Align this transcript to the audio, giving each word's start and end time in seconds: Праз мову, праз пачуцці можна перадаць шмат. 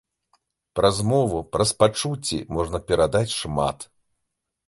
Праз 0.77 1.01
мову, 1.11 1.41
праз 1.57 1.73
пачуцці 1.83 2.39
можна 2.59 2.77
перадаць 2.87 3.35
шмат. 3.41 3.77